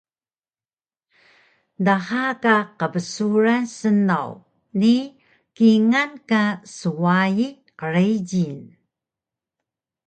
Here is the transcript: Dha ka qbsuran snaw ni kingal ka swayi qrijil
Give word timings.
Dha 1.85 2.15
ka 2.43 2.55
qbsuran 2.79 3.63
snaw 3.77 4.31
ni 4.79 4.95
kingal 5.57 6.11
ka 6.29 6.43
swayi 6.77 7.47
qrijil 7.79 8.59